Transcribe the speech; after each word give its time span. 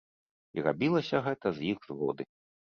І 0.57 0.63
рабілася 0.69 1.23
гэта 1.29 1.47
з 1.61 1.71
іх 1.71 1.77
згоды. 1.93 2.23